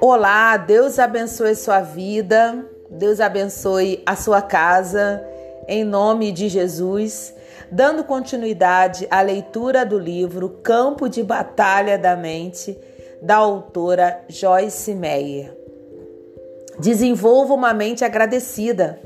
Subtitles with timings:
[0.00, 5.24] Olá, Deus abençoe sua vida, Deus abençoe a sua casa,
[5.68, 7.34] em nome de Jesus,
[7.70, 12.78] dando continuidade à leitura do livro Campo de Batalha da Mente,
[13.22, 15.56] da autora Joyce Meyer.
[16.78, 19.00] Desenvolva uma mente agradecida.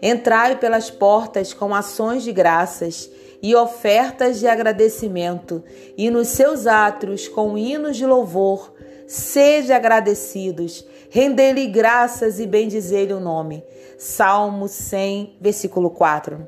[0.00, 3.10] Entrai pelas portas com ações de graças
[3.42, 5.62] e ofertas de agradecimento,
[5.96, 8.72] e nos seus átrios com hinos de louvor
[9.08, 13.64] Seja agradecidos, render-lhe graças e bendizer-lhe o nome.
[13.96, 16.46] Salmo 100, versículo 4.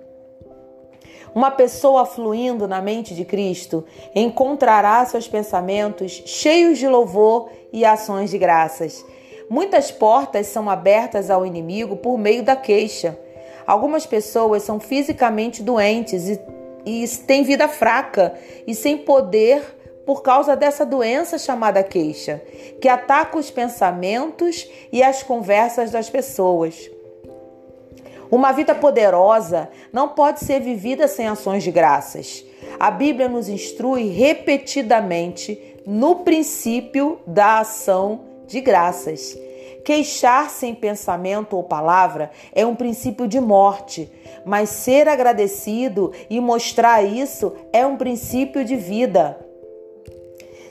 [1.35, 3.83] Uma pessoa fluindo na mente de Cristo
[4.15, 9.07] encontrará seus pensamentos cheios de louvor e ações de graças.
[9.49, 13.19] Muitas portas são abertas ao inimigo por meio da queixa.
[13.67, 16.39] Algumas pessoas são fisicamente doentes e,
[16.85, 18.35] e têm vida fraca
[18.67, 19.63] e sem poder
[20.07, 22.43] por causa dessa doença chamada queixa,
[22.81, 26.91] que ataca os pensamentos e as conversas das pessoas.
[28.31, 32.45] Uma vida poderosa não pode ser vivida sem ações de graças.
[32.79, 39.37] A Bíblia nos instrui repetidamente no princípio da ação de graças.
[39.85, 44.11] Queixar-se em pensamento ou palavra é um princípio de morte,
[44.45, 49.39] mas ser agradecido e mostrar isso é um princípio de vida.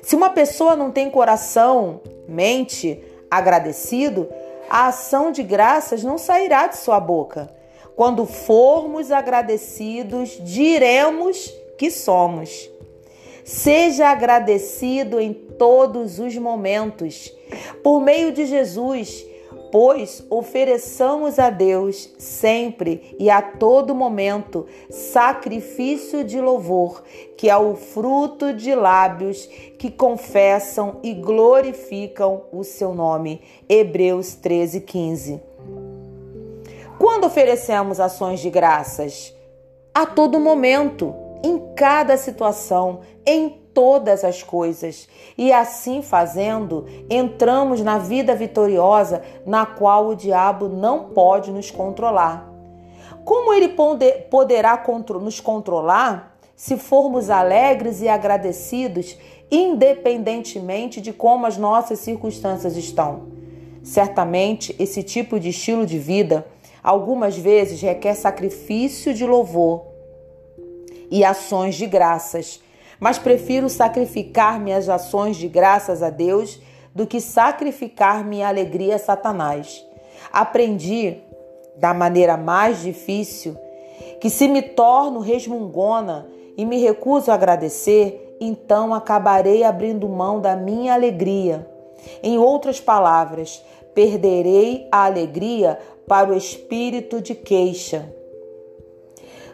[0.03, 4.27] Se uma pessoa não tem coração, mente agradecido,
[4.69, 7.49] a ação de graças não sairá de sua boca.
[7.95, 12.69] Quando formos agradecidos, diremos que somos.
[13.49, 17.35] Seja agradecido em todos os momentos.
[17.83, 19.25] Por meio de Jesus,
[19.71, 27.03] pois ofereçamos a Deus sempre e a todo momento sacrifício de louvor,
[27.35, 29.47] que é o fruto de lábios
[29.79, 33.41] que confessam e glorificam o seu nome.
[33.67, 35.41] Hebreus 13, 15.
[36.99, 39.33] Quando oferecemos ações de graças?
[39.91, 45.07] A todo momento, em cada situação, em todas as coisas.
[45.37, 52.49] E assim fazendo, entramos na vida vitoriosa na qual o diabo não pode nos controlar.
[53.23, 53.75] Como ele
[54.29, 54.83] poderá
[55.21, 59.17] nos controlar se formos alegres e agradecidos,
[59.49, 63.27] independentemente de como as nossas circunstâncias estão?
[63.83, 66.45] Certamente, esse tipo de estilo de vida
[66.83, 69.88] algumas vezes requer sacrifício de louvor
[71.11, 72.61] e ações de graças
[72.99, 76.59] mas prefiro sacrificar minhas ações de graças a Deus
[76.93, 79.85] do que sacrificar minha alegria a Satanás.
[80.33, 81.17] Aprendi,
[81.77, 83.57] da maneira mais difícil,
[84.19, 86.27] que se me torno resmungona
[86.57, 91.65] e me recuso a agradecer, então acabarei abrindo mão da minha alegria.
[92.21, 98.13] Em outras palavras, perderei a alegria para o espírito de queixa.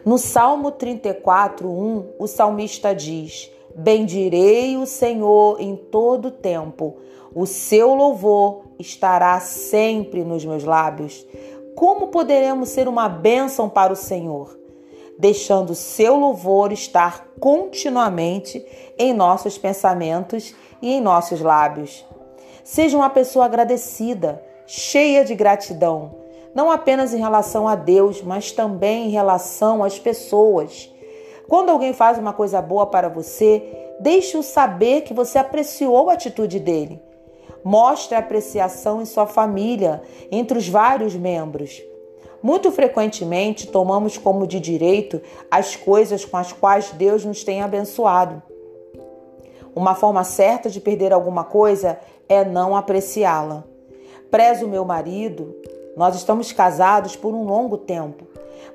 [0.06, 6.98] No Salmo 34, 1, o salmista diz: Bendirei o Senhor em todo tempo,
[7.34, 11.26] o seu louvor estará sempre nos meus lábios.
[11.74, 14.56] Como poderemos ser uma bênção para o Senhor?
[15.18, 18.64] Deixando seu louvor estar continuamente
[18.96, 22.06] em nossos pensamentos e em nossos lábios.
[22.62, 26.25] Seja uma pessoa agradecida, cheia de gratidão
[26.56, 30.90] não apenas em relação a Deus, mas também em relação às pessoas.
[31.46, 36.58] Quando alguém faz uma coisa boa para você, deixe-o saber que você apreciou a atitude
[36.58, 36.98] dele.
[37.62, 40.00] Mostre a apreciação em sua família,
[40.32, 41.82] entre os vários membros.
[42.42, 48.42] Muito frequentemente tomamos como de direito as coisas com as quais Deus nos tem abençoado.
[49.74, 53.62] Uma forma certa de perder alguma coisa é não apreciá-la.
[54.30, 55.54] Prezo meu marido,
[55.96, 58.26] nós estamos casados por um longo tempo,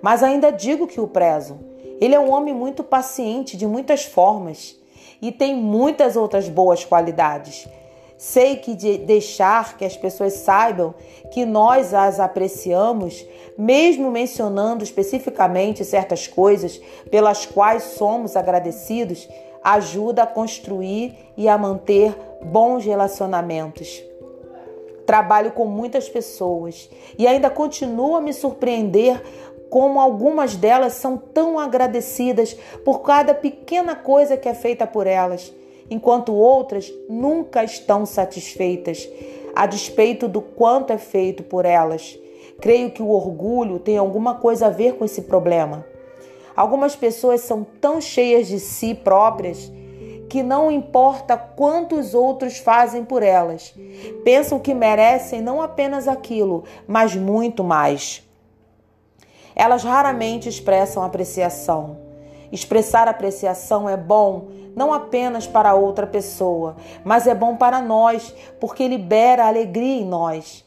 [0.02, 1.60] mas ainda digo que o prezo.
[2.02, 4.76] Ele é um homem muito paciente de muitas formas
[5.22, 7.68] e tem muitas outras boas qualidades.
[8.18, 10.96] Sei que de deixar que as pessoas saibam
[11.32, 13.24] que nós as apreciamos,
[13.56, 16.82] mesmo mencionando especificamente certas coisas
[17.12, 19.30] pelas quais somos agradecidos,
[19.64, 24.04] ajuda a construir e a manter bons relacionamentos.
[25.06, 29.22] Trabalho com muitas pessoas e ainda continuo a me surpreender
[29.70, 32.54] como algumas delas são tão agradecidas
[32.84, 35.54] por cada pequena coisa que é feita por elas,
[35.90, 39.08] enquanto outras nunca estão satisfeitas,
[39.56, 42.20] a despeito do quanto é feito por elas.
[42.60, 45.86] Creio que o orgulho tem alguma coisa a ver com esse problema.
[46.56, 49.72] Algumas pessoas são tão cheias de si próprias
[50.32, 53.76] que não importa quantos outros fazem por elas.
[54.24, 58.26] Pensam que merecem não apenas aquilo, mas muito mais.
[59.54, 61.98] Elas raramente expressam apreciação.
[62.50, 68.88] Expressar apreciação é bom não apenas para outra pessoa, mas é bom para nós, porque
[68.88, 70.64] libera alegria em nós.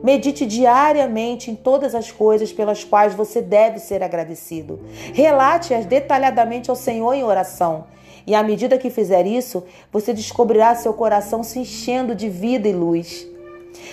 [0.00, 4.78] Medite diariamente em todas as coisas pelas quais você deve ser agradecido.
[5.12, 7.97] Relate-as detalhadamente ao Senhor em oração.
[8.28, 12.74] E à medida que fizer isso, você descobrirá seu coração se enchendo de vida e
[12.74, 13.26] luz.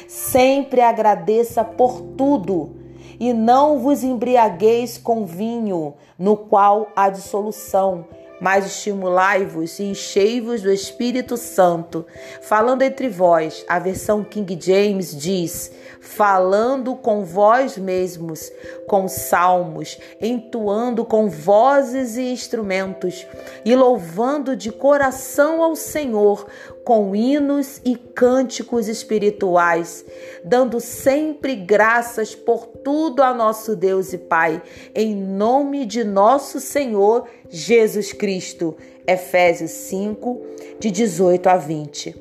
[0.09, 2.75] Sempre agradeça por tudo
[3.17, 8.03] e não vos embriagueis com vinho, no qual há dissolução
[8.39, 12.05] mas estimulai-vos e enchei-vos do Espírito Santo.
[12.41, 18.51] Falando entre vós, a versão King James diz: falando com vós mesmos,
[18.87, 23.25] com salmos, entoando com vozes e instrumentos,
[23.65, 26.45] e louvando de coração ao Senhor
[26.85, 30.05] com hinos e cânticos espirituais,
[30.43, 34.61] dando sempre graças por tudo a nosso Deus e Pai,
[34.93, 38.77] em nome de nosso Senhor Jesus Cristo.
[39.07, 40.41] Efésios 5,
[40.79, 42.15] de 18 a 20.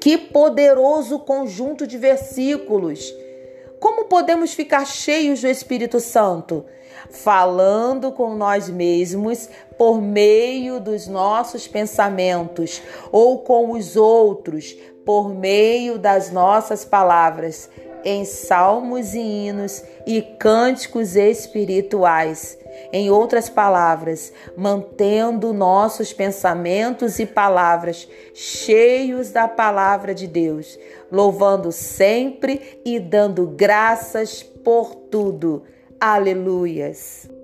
[0.00, 3.12] Que poderoso conjunto de versículos!
[3.80, 6.64] Como podemos ficar cheios do Espírito Santo?
[7.10, 12.82] Falando com nós mesmos por meio dos nossos pensamentos
[13.12, 14.74] ou com os outros
[15.04, 17.70] por meio das nossas palavras,
[18.04, 22.58] em salmos e hinos e cânticos espirituais.
[22.92, 30.78] Em outras palavras, mantendo nossos pensamentos e palavras cheios da palavra de Deus,
[31.10, 35.62] louvando sempre e dando graças por tudo.
[36.00, 37.35] Aleluias.